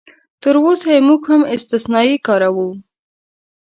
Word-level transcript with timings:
تراوسه 0.41 0.87
یې 0.95 0.99
موږ 1.07 1.21
هم 1.31 1.41
استثنایي 1.55 2.17
کاروو. 2.27 2.69